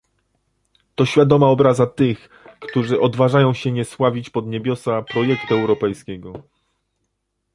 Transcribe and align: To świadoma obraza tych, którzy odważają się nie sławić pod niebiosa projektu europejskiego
To 0.95 1.05
świadoma 1.05 1.47
obraza 1.47 1.87
tych, 1.87 2.29
którzy 2.59 3.01
odważają 3.01 3.53
się 3.53 3.71
nie 3.71 3.85
sławić 3.85 4.29
pod 4.29 4.47
niebiosa 4.47 5.01
projektu 5.01 5.53
europejskiego 5.55 6.33